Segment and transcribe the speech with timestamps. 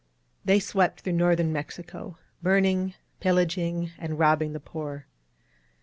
[0.43, 5.05] They swept through Northern Mexico, burning, pillaging and rob bing the poor.